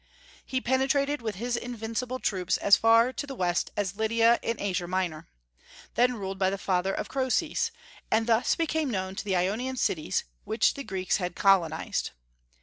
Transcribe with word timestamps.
He 0.43 0.59
penetrated 0.61 1.21
with 1.21 1.35
his 1.35 1.55
invincible 1.55 2.17
troops 2.17 2.57
as 2.57 2.75
far 2.75 3.13
to 3.13 3.27
the 3.27 3.35
west 3.35 3.69
as 3.77 3.97
Lydia 3.97 4.39
in 4.41 4.59
Asia 4.59 4.87
Minor, 4.87 5.29
then 5.93 6.15
ruled 6.15 6.39
by 6.39 6.49
the 6.49 6.57
father 6.57 6.91
of 6.91 7.07
Croesus, 7.07 7.69
and 8.09 8.25
thus 8.25 8.55
became 8.55 8.89
known 8.89 9.13
to 9.13 9.23
the 9.23 9.35
Ionian 9.35 9.77
cities 9.77 10.23
which 10.43 10.73
the 10.73 10.83
Greeks 10.83 11.17
had 11.17 11.35
colonized. 11.35 12.13